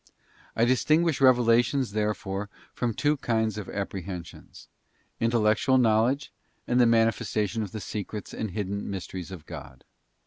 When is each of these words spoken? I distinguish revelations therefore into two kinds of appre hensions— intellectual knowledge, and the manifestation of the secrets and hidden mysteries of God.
I 0.55 0.65
distinguish 0.65 1.21
revelations 1.21 1.91
therefore 1.91 2.49
into 2.81 2.93
two 2.95 3.17
kinds 3.17 3.59
of 3.59 3.67
appre 3.67 4.03
hensions— 4.03 4.67
intellectual 5.21 5.77
knowledge, 5.77 6.31
and 6.65 6.81
the 6.81 6.87
manifestation 6.87 7.61
of 7.61 7.71
the 7.71 7.81
secrets 7.81 8.33
and 8.33 8.49
hidden 8.49 8.89
mysteries 8.89 9.29
of 9.29 9.45
God. 9.45 9.83